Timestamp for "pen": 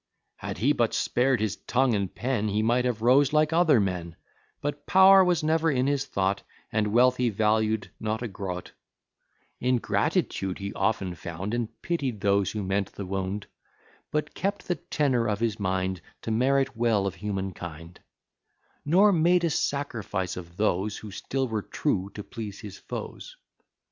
2.15-2.47